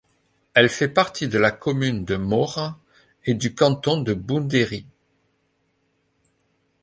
Elle 0.55 0.69
fait 0.69 0.87
partie 0.87 1.27
de 1.27 1.37
la 1.37 1.51
commune 1.51 2.05
de 2.05 2.15
Mora 2.15 2.79
et 3.23 3.35
du 3.35 3.53
canton 3.53 4.01
de 4.01 4.15
Boundéri. 4.15 4.87